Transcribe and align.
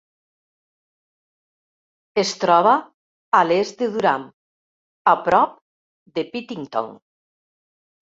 Es 2.23 2.31
troba 2.45 2.73
a 3.41 3.43
l'est 3.51 3.85
de 3.85 3.93
Durham, 3.99 4.27
a 5.15 5.17
prop 5.31 5.57
de 6.19 6.29
Pittington. 6.35 6.95